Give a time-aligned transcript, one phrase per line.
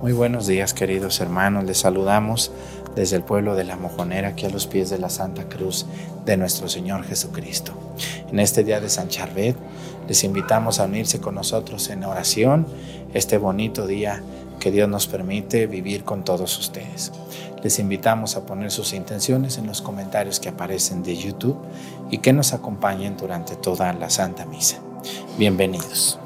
[0.00, 2.50] Muy buenos días queridos hermanos, les saludamos
[2.94, 5.84] desde el pueblo de La Mojonera aquí a los pies de la Santa Cruz
[6.24, 7.74] de nuestro Señor Jesucristo.
[8.32, 9.56] En este día de San Charbet
[10.08, 12.66] les invitamos a unirse con nosotros en oración
[13.12, 14.22] este bonito día
[14.58, 17.12] que Dios nos permite vivir con todos ustedes.
[17.62, 21.58] Les invitamos a poner sus intenciones en los comentarios que aparecen de YouTube
[22.10, 24.78] y que nos acompañen durante toda la Santa Misa.
[25.36, 26.18] Bienvenidos.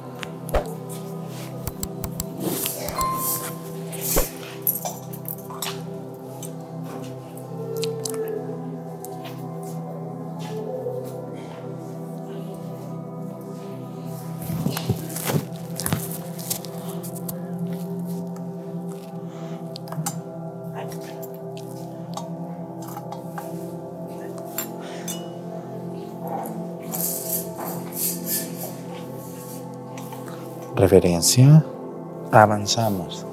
[30.85, 31.65] Reverencia,
[32.31, 33.27] avanzamos.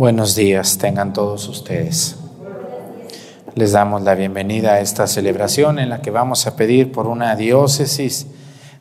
[0.00, 2.16] Buenos días, tengan todos ustedes.
[3.54, 7.36] Les damos la bienvenida a esta celebración en la que vamos a pedir por una
[7.36, 8.26] diócesis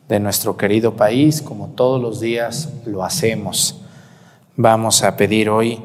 [0.08, 3.82] de nuestro querido país, como todos los días lo hacemos.
[4.56, 5.82] Vamos a pedir hoy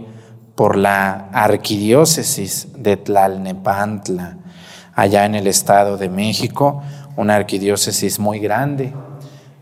[0.54, 4.36] por la arquidiócesis de Tlalnepantla,
[4.94, 6.80] allá en el Estado de México,
[7.16, 8.92] una arquidiócesis muy grande.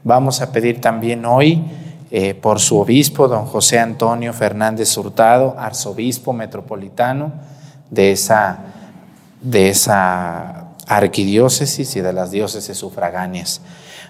[0.04, 1.64] Vamos a pedir también hoy
[2.14, 7.32] eh, por su obispo, don José Antonio Fernández Hurtado, arzobispo metropolitano
[7.88, 8.58] de esa,
[9.40, 13.62] de esa arquidiócesis y de las diócesis sufragáneas,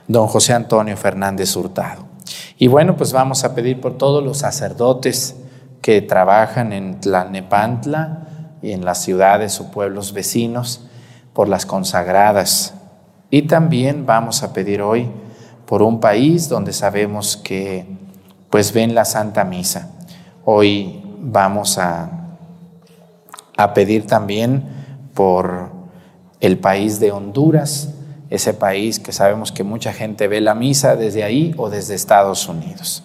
[0.08, 2.04] don José Antonio Fernández Hurtado.
[2.58, 5.36] Y bueno, pues vamos a pedir por todos los sacerdotes
[5.80, 8.26] que trabajan en Tlalnepantla
[8.62, 10.88] y en las ciudades o pueblos vecinos,
[11.32, 12.74] por las consagradas.
[13.30, 15.08] Y también vamos a pedir hoy
[15.72, 17.86] por un país donde sabemos que
[18.50, 19.88] pues ven la Santa Misa.
[20.44, 22.10] Hoy vamos a,
[23.56, 24.64] a pedir también
[25.14, 25.70] por
[26.40, 27.88] el país de Honduras,
[28.28, 32.50] ese país que sabemos que mucha gente ve la misa desde ahí o desde Estados
[32.50, 33.02] Unidos.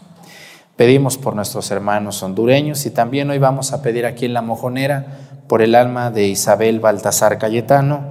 [0.75, 5.05] Pedimos por nuestros hermanos hondureños y también hoy vamos a pedir aquí en La Mojonera
[5.47, 8.01] por el alma de Isabel Baltasar Cayetano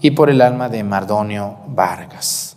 [0.00, 2.53] y por el alma de Mardonio Vargas.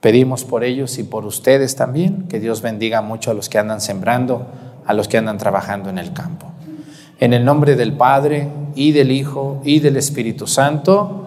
[0.00, 3.80] Pedimos por ellos y por ustedes también, que Dios bendiga mucho a los que andan
[3.80, 4.46] sembrando,
[4.86, 6.46] a los que andan trabajando en el campo.
[7.18, 11.26] En el nombre del Padre y del Hijo y del Espíritu Santo,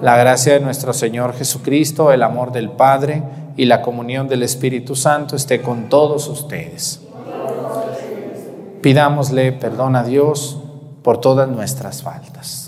[0.00, 3.22] la gracia de nuestro Señor Jesucristo, el amor del Padre
[3.58, 7.00] y la comunión del Espíritu Santo esté con todos ustedes.
[8.80, 10.62] Pidámosle perdón a Dios
[11.02, 12.67] por todas nuestras faltas.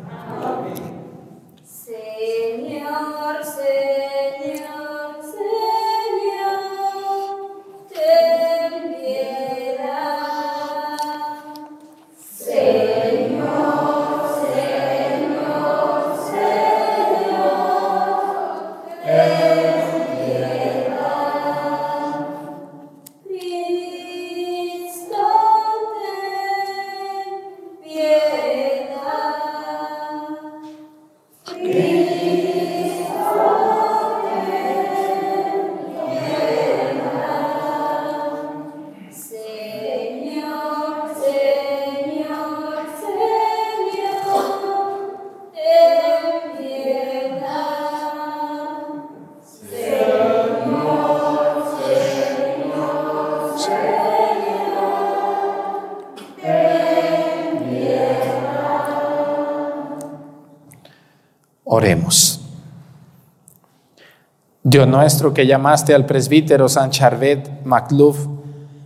[64.85, 68.27] Nuestro que llamaste al presbítero San Charvet Macluf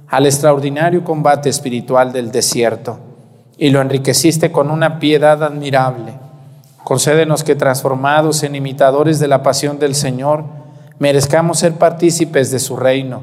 [0.08, 3.00] al extraordinario combate espiritual del desierto
[3.58, 6.14] y lo enriqueciste con una piedad admirable,
[6.84, 10.44] concédenos que transformados en imitadores de la pasión del Señor,
[11.00, 13.22] merezcamos ser partícipes de su reino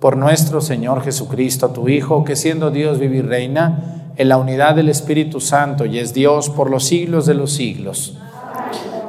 [0.00, 4.74] por nuestro Señor Jesucristo, tu Hijo, que siendo Dios vive y reina en la unidad
[4.74, 8.16] del Espíritu Santo y es Dios por los siglos de los siglos.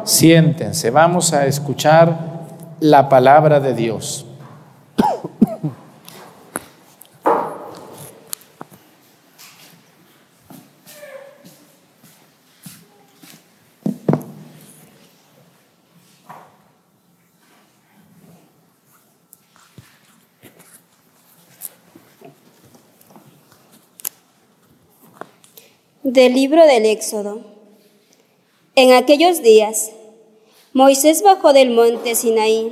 [0.04, 2.37] Siéntense, vamos a escuchar
[2.80, 4.26] la palabra de Dios.
[26.04, 27.42] Del libro del Éxodo.
[28.76, 29.92] En aquellos días,
[30.78, 32.72] Moisés bajó del monte Sinaí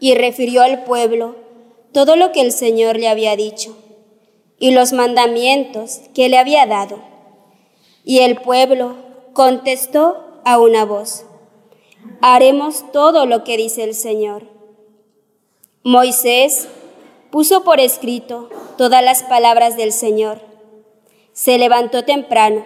[0.00, 1.36] y refirió al pueblo
[1.92, 3.76] todo lo que el Señor le había dicho
[4.58, 7.00] y los mandamientos que le había dado.
[8.06, 8.96] Y el pueblo
[9.34, 10.16] contestó
[10.46, 11.26] a una voz,
[12.22, 14.44] haremos todo lo que dice el Señor.
[15.82, 16.68] Moisés
[17.30, 18.48] puso por escrito
[18.78, 20.40] todas las palabras del Señor.
[21.34, 22.64] Se levantó temprano,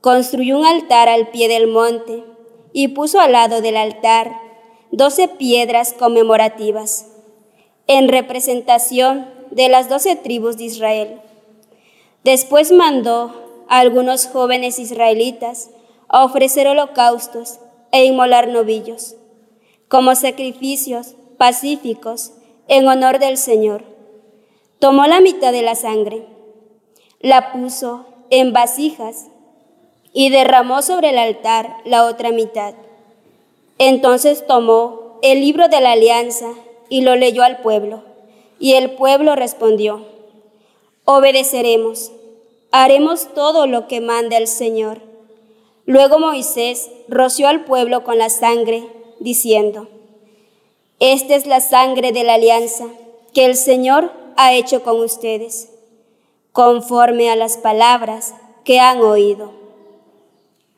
[0.00, 2.33] construyó un altar al pie del monte
[2.74, 4.36] y puso al lado del altar
[4.90, 7.06] doce piedras conmemorativas
[7.86, 11.20] en representación de las doce tribus de Israel.
[12.24, 15.70] Después mandó a algunos jóvenes israelitas
[16.08, 17.60] a ofrecer holocaustos
[17.92, 19.14] e inmolar novillos
[19.88, 22.32] como sacrificios pacíficos
[22.66, 23.84] en honor del Señor.
[24.80, 26.26] Tomó la mitad de la sangre,
[27.20, 29.28] la puso en vasijas
[30.14, 32.72] y derramó sobre el altar la otra mitad.
[33.78, 36.52] Entonces tomó el libro de la alianza
[36.88, 38.04] y lo leyó al pueblo.
[38.60, 40.06] Y el pueblo respondió,
[41.04, 42.12] obedeceremos,
[42.70, 45.02] haremos todo lo que manda el Señor.
[45.84, 48.84] Luego Moisés roció al pueblo con la sangre,
[49.18, 49.88] diciendo,
[51.00, 52.86] Esta es la sangre de la alianza
[53.34, 55.70] que el Señor ha hecho con ustedes,
[56.52, 58.32] conforme a las palabras
[58.64, 59.63] que han oído.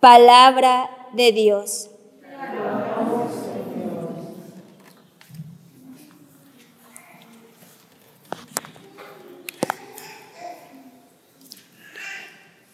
[0.06, 1.90] Palabra de Dios.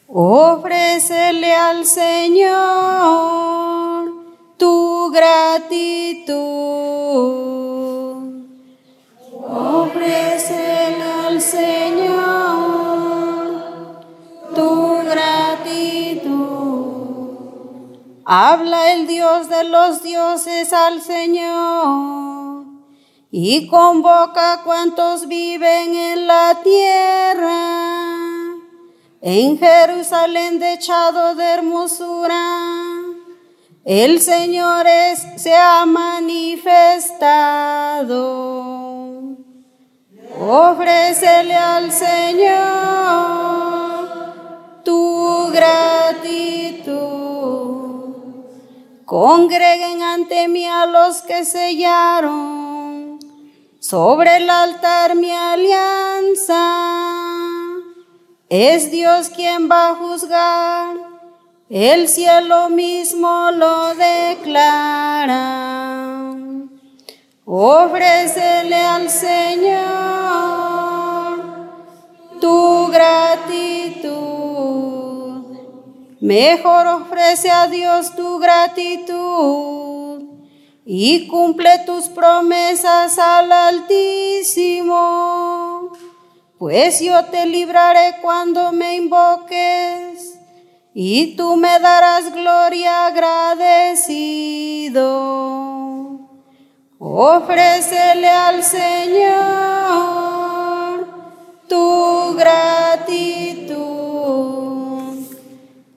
[0.08, 2.52] Ofrécele al Señor
[4.58, 6.61] tu gratitud.
[18.52, 22.66] Habla el Dios de los dioses al Señor
[23.30, 28.10] y convoca a cuantos viven en la tierra.
[29.22, 32.44] En Jerusalén dechado de hermosura,
[33.86, 36.98] El Señor es, se ha manifestado.
[40.38, 42.52] Ofrécele al Señor
[44.84, 47.31] tu gratitud.
[49.04, 53.18] Congreguen ante mí a los que sellaron
[53.80, 56.58] sobre el altar mi alianza.
[58.48, 61.12] Es Dios quien va a juzgar
[61.74, 65.40] el cielo mismo lo declara.
[67.46, 69.80] Ofrécele al Señor
[72.42, 74.12] tu gratitud.
[76.22, 80.22] Mejor ofrece a Dios tu gratitud
[80.84, 85.00] y cumple tus promesas al Altísimo.
[86.58, 90.38] Pues yo te libraré cuando me invoques
[90.94, 95.00] y tú me darás gloria agradecido.
[97.00, 99.32] Ofrécele al Señor
[101.68, 103.51] tu gratitud.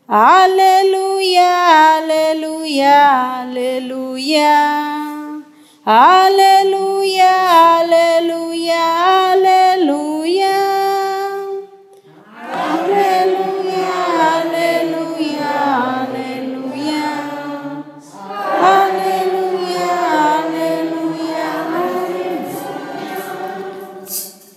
[0.07, 4.53] Aleluya, aleluya, aleluya.
[5.85, 10.75] Aleluya, aleluya, aleluya.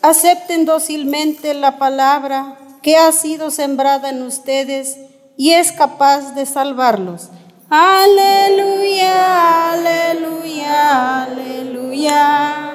[0.08, 4.96] acepten dócilmente la palabra que ha sido sembrada en ustedes
[5.38, 7.28] y es capaz de salvarlos.
[7.70, 12.72] Aleluya, aleluya, aleluya.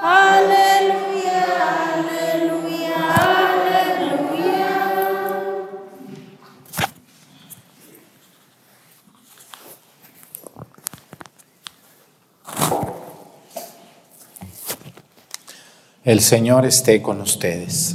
[0.00, 1.44] Aleluya,
[1.94, 3.14] aleluya,
[3.54, 4.66] aleluya.
[16.04, 17.94] El Señor esté con ustedes.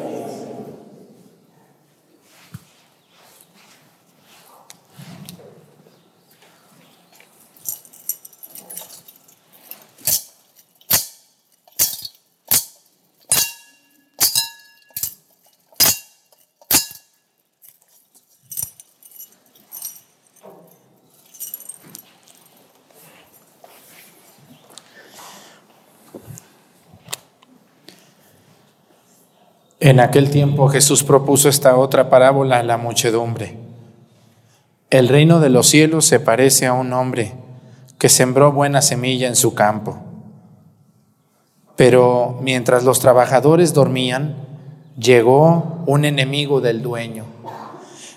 [29.83, 33.57] En aquel tiempo Jesús propuso esta otra parábola a la muchedumbre.
[34.91, 37.33] El reino de los cielos se parece a un hombre
[37.97, 39.97] que sembró buena semilla en su campo.
[41.75, 44.35] Pero mientras los trabajadores dormían,
[44.99, 47.25] llegó un enemigo del dueño.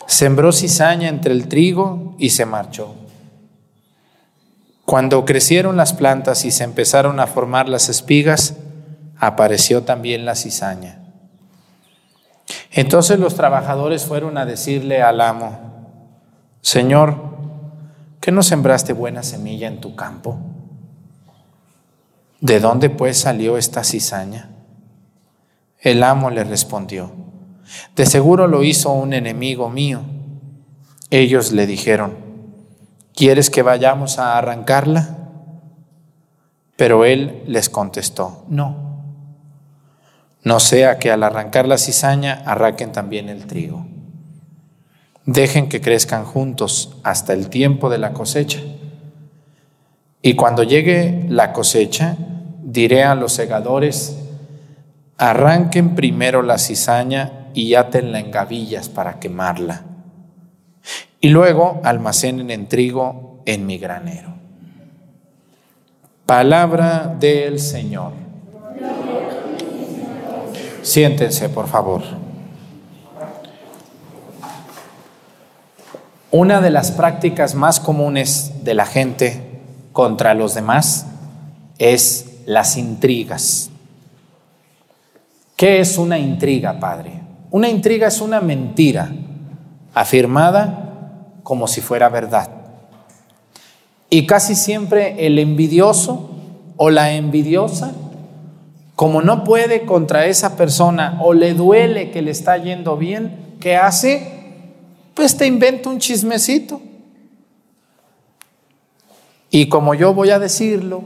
[0.07, 2.95] Sembró cizaña entre el trigo y se marchó.
[4.85, 8.57] Cuando crecieron las plantas y se empezaron a formar las espigas,
[9.17, 11.04] apareció también la cizaña.
[12.71, 15.59] Entonces los trabajadores fueron a decirle al amo,
[16.61, 17.17] Señor,
[18.21, 20.39] ¿qué no sembraste buena semilla en tu campo?
[22.41, 24.51] ¿De dónde pues salió esta cizaña?
[25.81, 27.13] El amo le respondió,
[27.95, 30.03] de seguro lo hizo un enemigo mío.
[31.11, 32.17] Ellos le dijeron,
[33.15, 35.17] ¿quieres que vayamos a arrancarla?
[36.77, 38.94] Pero él les contestó, no
[40.45, 43.87] no sea que al arrancar la cizaña arraquen también el trigo.
[45.25, 48.61] Dejen que crezcan juntos hasta el tiempo de la cosecha.
[50.21, 52.17] Y cuando llegue la cosecha,
[52.63, 54.19] diré a los segadores,
[55.17, 59.83] arranquen primero la cizaña y átenla en gavillas para quemarla.
[61.21, 64.35] Y luego almacenen en trigo en mi granero.
[66.27, 68.13] Palabra del Señor.
[70.85, 72.03] Siéntense, por favor.
[76.31, 79.61] Una de las prácticas más comunes de la gente
[79.93, 81.07] contra los demás
[81.79, 83.71] es las intrigas.
[85.57, 87.23] ¿Qué es una intriga, Padre?
[87.51, 89.11] Una intriga es una mentira
[89.95, 92.51] afirmada como si fuera verdad.
[94.11, 96.31] Y casi siempre el envidioso
[96.77, 97.93] o la envidiosa
[98.97, 103.77] como no puede contra esa persona o le duele que le está yendo bien, ¿qué
[103.77, 104.35] hace?
[105.15, 106.81] Pues te inventa un chismecito.
[109.51, 111.03] Y como yo voy a decirlo,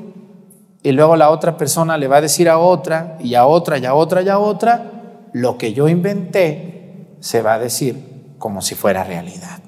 [0.83, 3.85] y luego la otra persona le va a decir a otra y a otra y
[3.85, 4.93] a otra y a otra,
[5.33, 9.61] lo que yo inventé se va a decir como si fuera realidad.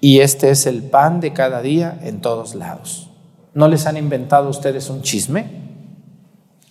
[0.00, 3.10] Y este es el pan de cada día en todos lados.
[3.54, 5.65] ¿No les han inventado ustedes un chisme?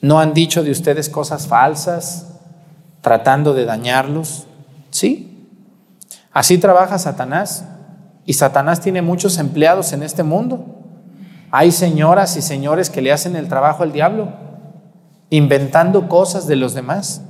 [0.01, 2.27] ¿No han dicho de ustedes cosas falsas
[3.01, 4.45] tratando de dañarlos?
[4.89, 5.49] ¿Sí?
[6.31, 7.65] Así trabaja Satanás.
[8.25, 10.65] Y Satanás tiene muchos empleados en este mundo.
[11.51, 14.33] Hay señoras y señores que le hacen el trabajo al diablo,
[15.29, 17.21] inventando cosas de los demás.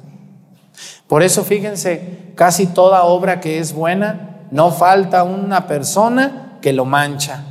[1.08, 6.86] Por eso fíjense, casi toda obra que es buena, no falta una persona que lo
[6.86, 7.44] mancha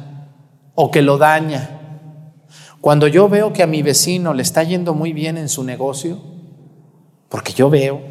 [0.74, 1.83] o que lo daña.
[2.84, 6.18] Cuando yo veo que a mi vecino le está yendo muy bien en su negocio,
[7.30, 8.02] porque yo veo,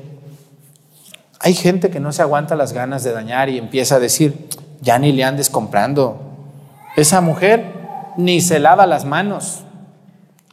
[1.40, 4.50] hay gente que no se aguanta las ganas de dañar y empieza a decir,
[4.82, 6.18] ya ni le andes comprando.
[6.98, 7.72] Esa mujer
[8.18, 9.64] ni se lava las manos.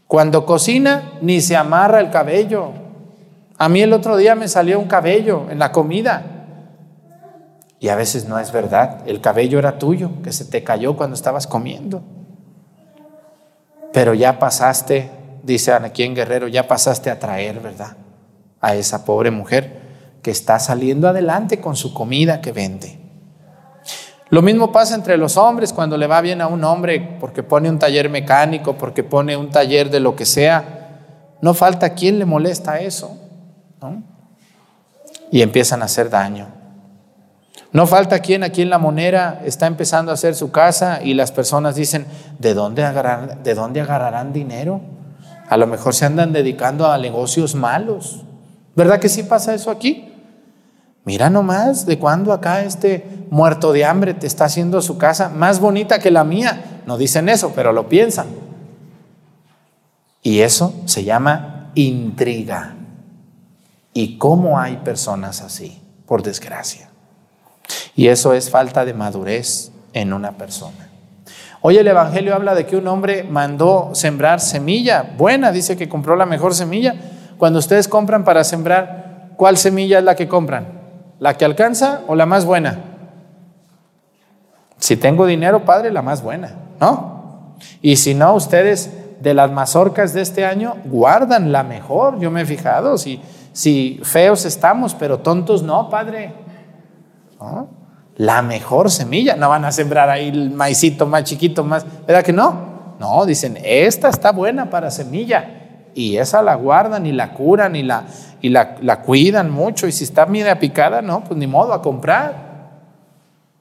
[0.06, 2.72] Cuando cocina, ni se amarra el cabello.
[3.56, 6.24] A mí el otro día me salió un cabello en la comida.
[7.78, 8.98] Y a veces no es verdad.
[9.06, 12.02] El cabello era tuyo, que se te cayó cuando estabas comiendo.
[13.92, 15.10] Pero ya pasaste,
[15.42, 17.96] dice aquí en Guerrero, ya pasaste a traer, ¿verdad?
[18.60, 19.80] A esa pobre mujer
[20.22, 22.98] que está saliendo adelante con su comida que vende.
[24.28, 27.68] Lo mismo pasa entre los hombres cuando le va bien a un hombre porque pone
[27.68, 31.36] un taller mecánico, porque pone un taller de lo que sea.
[31.40, 33.16] No falta quien le molesta eso.
[35.32, 36.59] Y empiezan a hacer daño.
[37.72, 41.30] No falta quien aquí en la monera está empezando a hacer su casa y las
[41.30, 42.06] personas dicen,
[42.38, 42.82] ¿de dónde,
[43.44, 44.80] ¿de dónde agarrarán dinero?
[45.48, 48.22] A lo mejor se andan dedicando a negocios malos.
[48.74, 50.12] ¿Verdad que sí pasa eso aquí?
[51.04, 55.60] Mira nomás de cuando acá este muerto de hambre te está haciendo su casa más
[55.60, 56.82] bonita que la mía.
[56.86, 58.26] No dicen eso, pero lo piensan.
[60.22, 62.74] Y eso se llama intriga.
[63.92, 65.80] ¿Y cómo hay personas así?
[66.06, 66.89] Por desgracia.
[67.96, 70.88] Y eso es falta de madurez en una persona.
[71.62, 76.16] Hoy el Evangelio habla de que un hombre mandó sembrar semilla buena, dice que compró
[76.16, 76.94] la mejor semilla.
[77.36, 80.80] Cuando ustedes compran para sembrar, ¿cuál semilla es la que compran?
[81.18, 82.78] ¿La que alcanza o la más buena?
[84.78, 87.56] Si tengo dinero, padre, la más buena, ¿no?
[87.82, 92.18] Y si no, ustedes de las mazorcas de este año guardan la mejor.
[92.18, 93.20] Yo me he fijado, si,
[93.52, 96.32] si feos estamos, pero tontos no, padre.
[98.16, 99.36] La mejor semilla.
[99.36, 101.84] No van a sembrar ahí el maicito más chiquito, más.
[102.06, 102.70] ¿Verdad que no?
[102.98, 105.60] No, dicen, esta está buena para semilla.
[105.94, 108.04] Y esa la guardan y la curan y la,
[108.40, 112.50] y la, cuidan mucho y si está media picada, no, pues ni modo a comprar.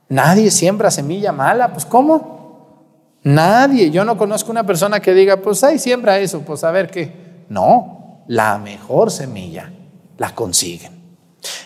[0.09, 3.17] Nadie siembra semilla mala, pues ¿cómo?
[3.23, 6.89] Nadie, yo no conozco una persona que diga, pues ahí siembra eso, pues a ver
[6.89, 7.45] qué.
[7.49, 9.71] No, la mejor semilla
[10.17, 10.98] la consiguen.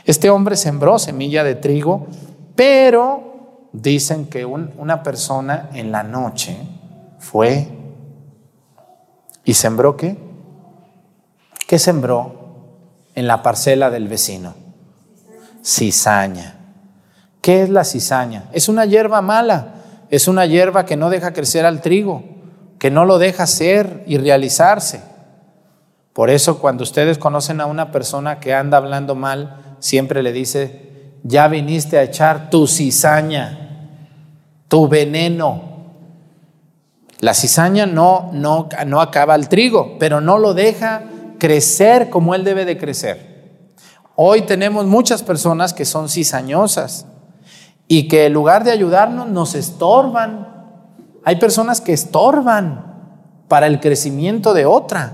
[0.05, 2.07] Este hombre sembró semilla de trigo,
[2.55, 6.57] pero dicen que una persona en la noche
[7.19, 7.67] fue
[9.43, 10.17] y sembró qué?
[11.67, 12.43] ¿Qué sembró?
[13.15, 14.55] en la parcela del vecino.
[15.63, 16.55] Cizaña.
[17.41, 18.45] ¿Qué es la cizaña?
[18.51, 19.75] Es una hierba mala,
[20.09, 22.23] es una hierba que no deja crecer al trigo,
[22.79, 25.01] que no lo deja ser y realizarse.
[26.13, 31.12] Por eso cuando ustedes conocen a una persona que anda hablando mal, siempre le dice,
[31.24, 33.89] ya viniste a echar tu cizaña,
[34.69, 35.62] tu veneno.
[37.19, 41.04] La cizaña no, no, no acaba el trigo, pero no lo deja
[41.38, 43.67] crecer como Él debe de crecer.
[44.15, 47.06] Hoy tenemos muchas personas que son cizañosas
[47.89, 50.48] y que en lugar de ayudarnos nos estorban.
[51.26, 52.86] Hay personas que estorban
[53.50, 55.12] para el crecimiento de otra.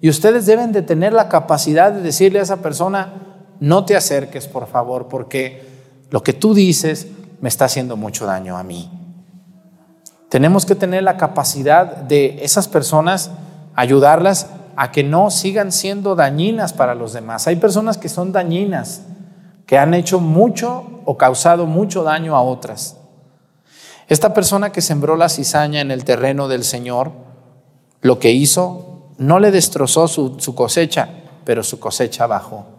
[0.00, 3.33] Y ustedes deben de tener la capacidad de decirle a esa persona,
[3.64, 5.66] no te acerques, por favor, porque
[6.10, 7.06] lo que tú dices
[7.40, 8.90] me está haciendo mucho daño a mí.
[10.28, 13.30] Tenemos que tener la capacidad de esas personas
[13.74, 17.46] ayudarlas a que no sigan siendo dañinas para los demás.
[17.46, 19.00] Hay personas que son dañinas,
[19.64, 22.98] que han hecho mucho o causado mucho daño a otras.
[24.08, 27.12] Esta persona que sembró la cizaña en el terreno del Señor,
[28.02, 31.08] lo que hizo no le destrozó su, cosecha,
[31.46, 32.73] pero su cosecha bajó.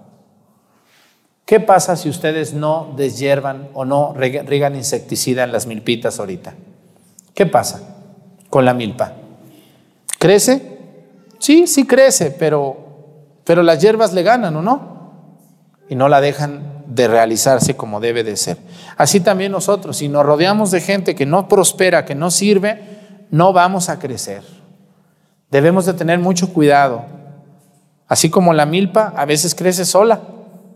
[1.45, 6.55] ¿Qué pasa si ustedes no deshiervan o no riegan insecticida en las milpitas ahorita?
[7.35, 7.81] ¿Qué pasa
[8.49, 9.13] con la milpa?
[10.17, 10.79] ¿Crece?
[11.37, 12.77] Sí, sí crece, pero,
[13.43, 15.11] pero las hierbas le ganan, ¿o no?
[15.87, 18.57] Y no la dejan de realizarse como debe de ser.
[18.97, 22.81] Así también nosotros, si nos rodeamos de gente que no prospera, que no sirve,
[23.29, 24.41] no vamos a crecer.
[25.51, 27.05] Debemos de tener mucho cuidado.
[28.07, 30.21] Así como la milpa a veces crece sola,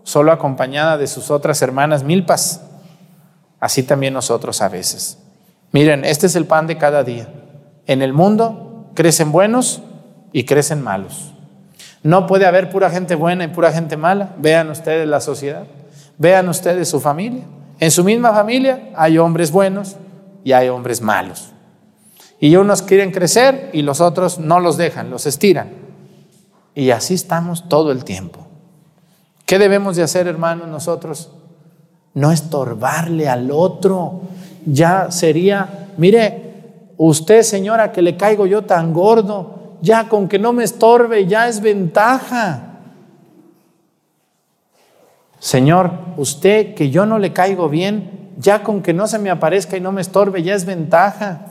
[0.09, 2.61] solo acompañada de sus otras hermanas milpas.
[3.59, 5.19] Así también nosotros a veces.
[5.71, 7.27] Miren, este es el pan de cada día.
[7.85, 9.83] En el mundo crecen buenos
[10.33, 11.31] y crecen malos.
[12.01, 14.33] No puede haber pura gente buena y pura gente mala.
[14.39, 15.65] Vean ustedes la sociedad.
[16.17, 17.43] Vean ustedes su familia.
[17.79, 19.95] En su misma familia hay hombres buenos
[20.43, 21.51] y hay hombres malos.
[22.39, 25.69] Y unos quieren crecer y los otros no los dejan, los estiran.
[26.73, 28.48] Y así estamos todo el tiempo.
[29.49, 31.31] ¿Qué debemos de hacer, hermanos, nosotros?
[32.13, 34.21] No estorbarle al otro.
[34.63, 40.53] Ya sería, mire, usted, señora, que le caigo yo tan gordo, ya con que no
[40.53, 42.77] me estorbe, ya es ventaja.
[45.39, 49.75] Señor, usted que yo no le caigo bien, ya con que no se me aparezca
[49.75, 51.47] y no me estorbe, ya es ventaja.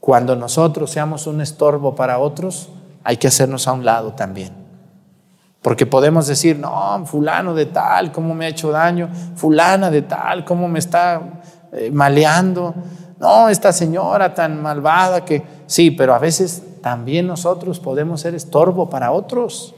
[0.00, 2.70] Cuando nosotros seamos un estorbo para otros,
[3.04, 4.57] hay que hacernos a un lado también.
[5.62, 10.44] Porque podemos decir, no, fulano de tal, cómo me ha hecho daño, fulana de tal,
[10.44, 11.20] cómo me está
[11.72, 12.74] eh, maleando,
[13.18, 18.88] no, esta señora tan malvada que sí, pero a veces también nosotros podemos ser estorbo
[18.88, 19.74] para otros.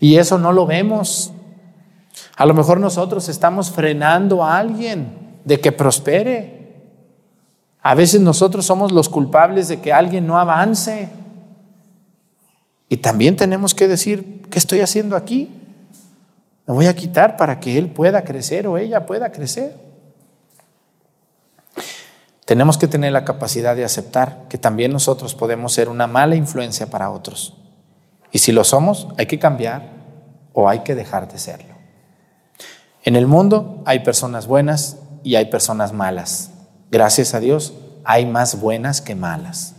[0.00, 1.32] Y eso no lo vemos.
[2.36, 6.60] A lo mejor nosotros estamos frenando a alguien de que prospere.
[7.82, 11.08] A veces nosotros somos los culpables de que alguien no avance.
[12.92, 15.50] Y también tenemos que decir, ¿qué estoy haciendo aquí?
[16.66, 19.74] Me voy a quitar para que él pueda crecer o ella pueda crecer.
[22.44, 26.90] Tenemos que tener la capacidad de aceptar que también nosotros podemos ser una mala influencia
[26.90, 27.56] para otros.
[28.30, 29.88] Y si lo somos, hay que cambiar
[30.52, 31.74] o hay que dejar de serlo.
[33.04, 36.50] En el mundo hay personas buenas y hay personas malas.
[36.90, 37.72] Gracias a Dios,
[38.04, 39.76] hay más buenas que malas.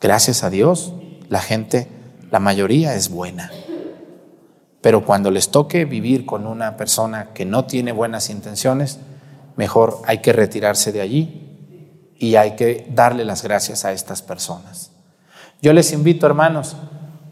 [0.00, 0.92] Gracias a Dios,
[1.28, 1.88] la gente,
[2.30, 3.50] la mayoría es buena.
[4.80, 9.00] Pero cuando les toque vivir con una persona que no tiene buenas intenciones,
[9.56, 14.92] mejor hay que retirarse de allí y hay que darle las gracias a estas personas.
[15.60, 16.76] Yo les invito, hermanos,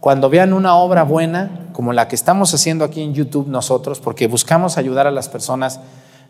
[0.01, 4.27] cuando vean una obra buena, como la que estamos haciendo aquí en YouTube nosotros, porque
[4.27, 5.81] buscamos ayudar a las personas,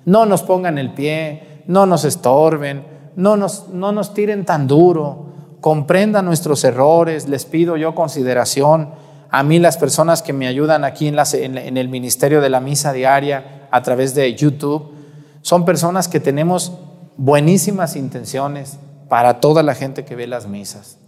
[0.04, 2.84] no nos pongan el pie, no nos estorben,
[3.16, 5.33] no nos, no nos tiren tan duro,
[5.64, 8.90] comprendan nuestros errores, les pido yo consideración.
[9.30, 11.16] A mí las personas que me ayudan aquí en,
[11.56, 14.92] en el Ministerio de la Misa Diaria a través de YouTube,
[15.40, 16.74] son personas que tenemos
[17.16, 18.76] buenísimas intenciones
[19.08, 20.98] para toda la gente que ve las misas.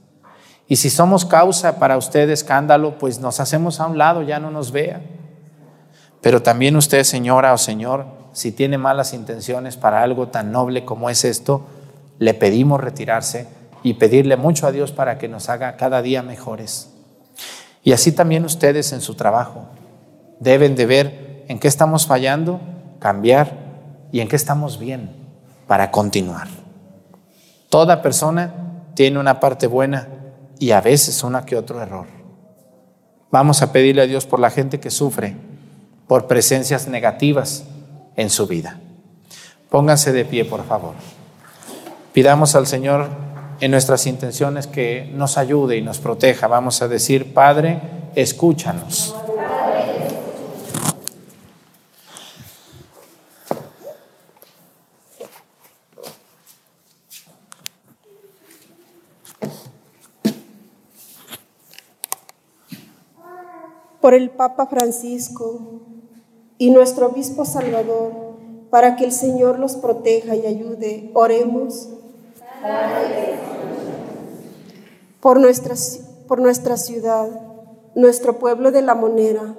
[0.66, 4.40] Y si somos causa para usted de escándalo, pues nos hacemos a un lado, ya
[4.40, 5.02] no nos vea.
[6.22, 11.10] Pero también usted, señora o señor, si tiene malas intenciones para algo tan noble como
[11.10, 11.66] es esto,
[12.18, 16.90] le pedimos retirarse y pedirle mucho a Dios para que nos haga cada día mejores.
[17.82, 19.66] Y así también ustedes en su trabajo
[20.40, 22.60] deben de ver en qué estamos fallando,
[22.98, 23.52] cambiar
[24.12, 25.10] y en qué estamos bien
[25.66, 26.48] para continuar.
[27.68, 28.54] Toda persona
[28.94, 30.08] tiene una parte buena
[30.58, 32.06] y a veces una que otro error.
[33.30, 35.36] Vamos a pedirle a Dios por la gente que sufre
[36.06, 37.64] por presencias negativas
[38.16, 38.80] en su vida.
[39.70, 40.94] Pónganse de pie, por favor.
[42.12, 43.08] Pidamos al Señor
[43.60, 46.46] en nuestras intenciones que nos ayude y nos proteja.
[46.46, 47.80] Vamos a decir, Padre,
[48.14, 49.14] escúchanos.
[64.00, 65.80] Por el Papa Francisco
[66.58, 68.12] y nuestro Obispo Salvador,
[68.70, 71.10] para que el Señor los proteja y ayude.
[71.14, 71.88] Oremos.
[75.20, 75.74] Por nuestra,
[76.28, 77.28] por nuestra ciudad,
[77.94, 79.56] nuestro pueblo de la monera,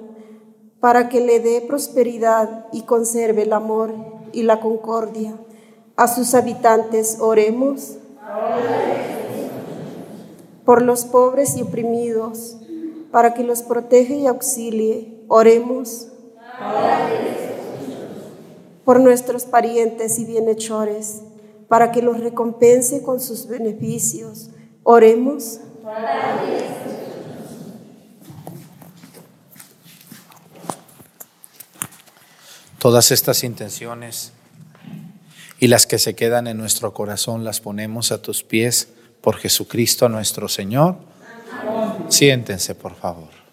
[0.80, 3.92] para que le dé prosperidad y conserve el amor
[4.32, 5.36] y la concordia.
[5.96, 7.98] A sus habitantes oremos.
[10.64, 12.58] Por los pobres y oprimidos,
[13.10, 15.24] para que los proteja y auxilie.
[15.28, 16.08] Oremos
[18.88, 21.20] por nuestros parientes y bienhechores,
[21.68, 24.50] para que los recompense con sus beneficios.
[24.82, 25.60] Oremos.
[32.78, 34.32] Todas estas intenciones
[35.58, 38.88] y las que se quedan en nuestro corazón las ponemos a tus pies
[39.20, 40.96] por Jesucristo nuestro Señor.
[42.08, 43.47] Siéntense, por favor.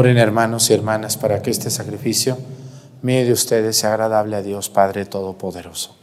[0.00, 2.38] Oren hermanos y hermanas para que este sacrificio
[3.02, 5.94] mío de ustedes sea agradable a Dios Padre Todopoderoso.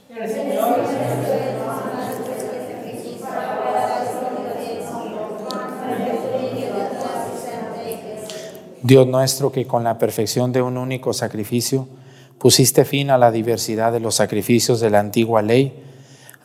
[8.83, 11.87] Dios nuestro, que con la perfección de un único sacrificio
[12.37, 15.73] pusiste fin a la diversidad de los sacrificios de la antigua ley,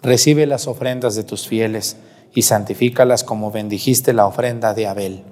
[0.01, 1.99] recibe las ofrendas de tus fieles
[2.35, 5.23] y santifícalas como bendijiste la ofrenda de Abel,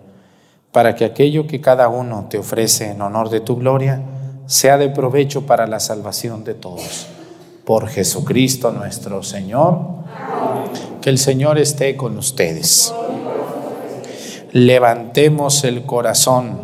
[0.73, 4.03] para que aquello que cada uno te ofrece en honor de tu gloria
[4.47, 7.07] sea de provecho para la salvación de todos.
[7.65, 9.79] Por Jesucristo nuestro Señor,
[11.01, 12.93] que el Señor esté con ustedes.
[14.53, 16.61] Levantemos el corazón.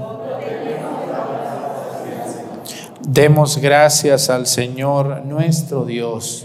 [3.06, 6.44] Demos gracias al Señor nuestro Dios.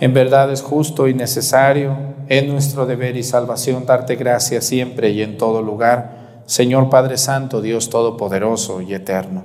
[0.00, 5.22] En verdad es justo y necesario, es nuestro deber y salvación darte gracias siempre y
[5.22, 9.44] en todo lugar, Señor Padre Santo, Dios Todopoderoso y Eterno.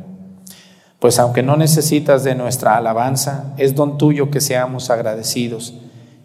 [0.99, 5.73] Pues aunque no necesitas de nuestra alabanza, es don tuyo que seamos agradecidos,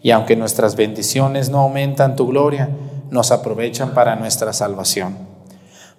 [0.01, 2.69] y aunque nuestras bendiciones no aumentan tu gloria,
[3.09, 5.15] nos aprovechan para nuestra salvación.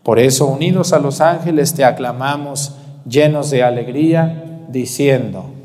[0.03, 2.77] Por eso, unidos a los ángeles, te aclamamos
[3.09, 5.56] llenos de alegría, diciendo,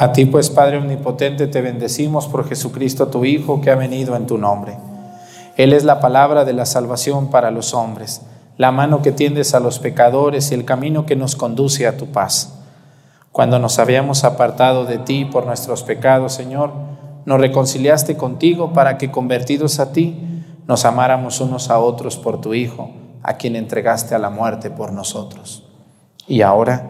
[0.00, 4.26] A ti pues, Padre Omnipotente, te bendecimos por Jesucristo, tu Hijo, que ha venido en
[4.26, 4.78] tu nombre.
[5.58, 8.22] Él es la palabra de la salvación para los hombres,
[8.56, 12.06] la mano que tiendes a los pecadores y el camino que nos conduce a tu
[12.06, 12.54] paz.
[13.30, 16.72] Cuando nos habíamos apartado de ti por nuestros pecados, Señor,
[17.26, 20.18] nos reconciliaste contigo para que, convertidos a ti,
[20.66, 22.90] nos amáramos unos a otros por tu Hijo,
[23.22, 25.68] a quien entregaste a la muerte por nosotros.
[26.26, 26.89] Y ahora,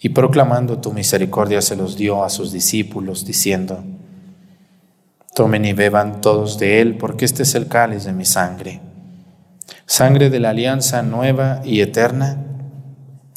[0.00, 3.82] y proclamando tu misericordia se los dio a sus discípulos, diciendo,
[5.34, 8.80] Tomen y beban todos de él, porque este es el cáliz de mi sangre,
[9.86, 12.44] sangre de la alianza nueva y eterna,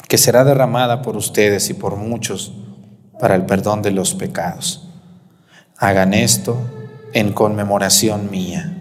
[0.08, 2.54] que será derramada por ustedes y por muchos
[3.20, 4.90] para el perdón de los pecados.
[5.78, 6.58] Hagan esto
[7.14, 8.81] en conmemoración mía.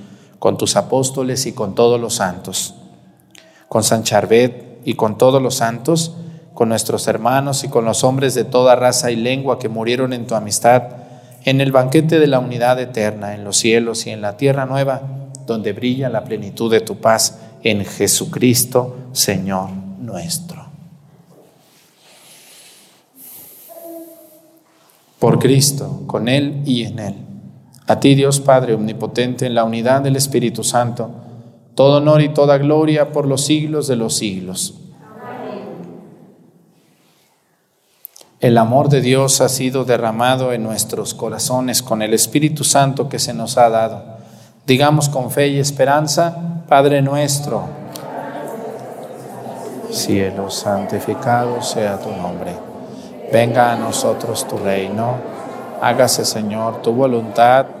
[0.41, 2.73] con tus apóstoles y con todos los santos,
[3.69, 6.15] con San Charbet y con todos los santos,
[6.55, 10.25] con nuestros hermanos y con los hombres de toda raza y lengua que murieron en
[10.25, 10.95] tu amistad,
[11.45, 15.03] en el banquete de la unidad eterna, en los cielos y en la tierra nueva,
[15.45, 20.65] donde brilla la plenitud de tu paz, en Jesucristo, Señor nuestro.
[25.19, 27.30] Por Cristo, con Él y en Él.
[27.91, 31.11] A ti, Dios Padre Omnipotente, en la unidad del Espíritu Santo,
[31.75, 34.75] todo honor y toda gloria por los siglos de los siglos.
[38.39, 43.19] El amor de Dios ha sido derramado en nuestros corazones con el Espíritu Santo que
[43.19, 44.01] se nos ha dado.
[44.65, 47.65] Digamos con fe y esperanza, Padre nuestro,
[49.91, 52.53] cielo santificado sea tu nombre.
[53.33, 55.15] Venga a nosotros tu reino.
[55.81, 57.80] Hágase, Señor, tu voluntad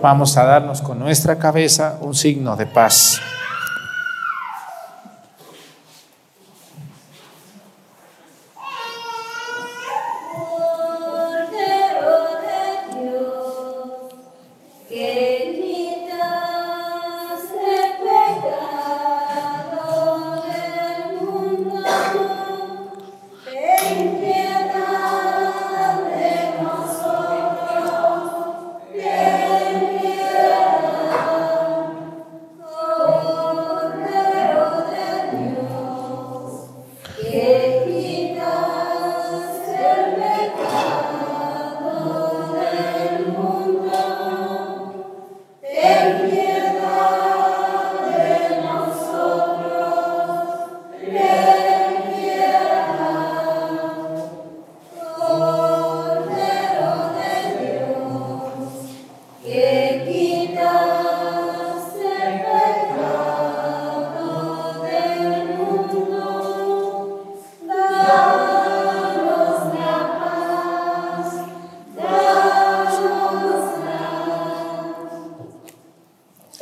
[0.00, 3.20] Vamos a darnos con nuestra cabeza un signo de paz.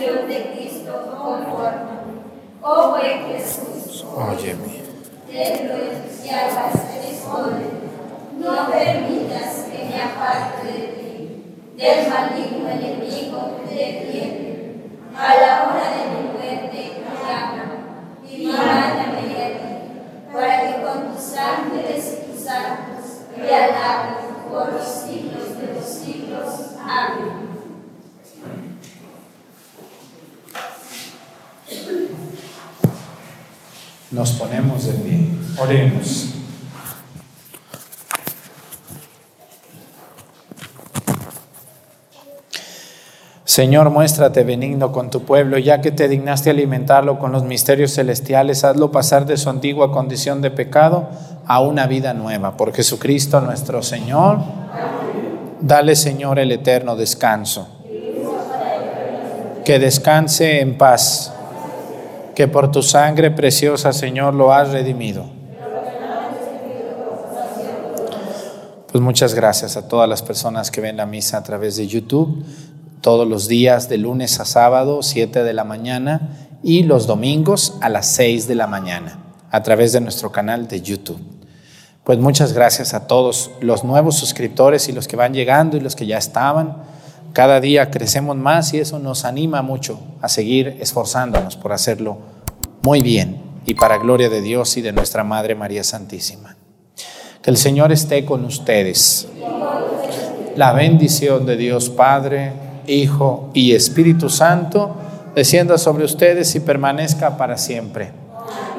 [0.00, 2.04] Pasión de Cristo, conforta.
[2.62, 4.80] Oh buen Jesús, Óyeme.
[5.30, 7.66] dentro de tus llagas te esconde,
[8.38, 14.90] no permitas que me aparte de ti, del maligno enemigo te defiende.
[15.16, 17.64] A la hora de mi muerte, llama
[18.26, 24.14] y mándame de ti, para que con tus ángeles y tus santos me alaben
[24.50, 26.70] por los siglos de los siglos.
[26.82, 27.50] Amén.
[34.10, 35.28] Nos ponemos de pie.
[35.56, 36.30] Oremos.
[43.60, 48.64] Señor, muéstrate benigno con tu pueblo, ya que te dignaste alimentarlo con los misterios celestiales,
[48.64, 51.10] hazlo pasar de su antigua condición de pecado
[51.44, 52.56] a una vida nueva.
[52.56, 54.38] Por Jesucristo nuestro Señor,
[55.60, 57.68] dale, Señor, el eterno descanso.
[59.62, 61.30] Que descanse en paz,
[62.34, 65.26] que por tu sangre preciosa, Señor, lo has redimido.
[68.90, 72.42] Pues muchas gracias a todas las personas que ven la misa a través de YouTube
[73.00, 77.88] todos los días de lunes a sábado, 7 de la mañana, y los domingos a
[77.88, 79.18] las 6 de la mañana,
[79.50, 81.20] a través de nuestro canal de YouTube.
[82.04, 85.96] Pues muchas gracias a todos los nuevos suscriptores y los que van llegando y los
[85.96, 86.78] que ya estaban.
[87.32, 92.18] Cada día crecemos más y eso nos anima mucho a seguir esforzándonos por hacerlo
[92.82, 96.56] muy bien y para gloria de Dios y de nuestra Madre María Santísima.
[97.42, 99.28] Que el Señor esté con ustedes.
[100.56, 102.52] La bendición de Dios Padre,
[102.86, 104.94] Hijo y Espíritu Santo
[105.34, 108.12] descienda sobre ustedes y permanezca para siempre.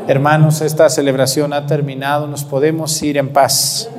[0.08, 3.90] Hermanos, esta celebración ha terminado, nos podemos ir en paz.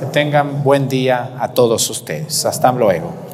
[0.00, 2.44] Que tengan buen día a todos ustedes.
[2.44, 3.31] Hasta luego.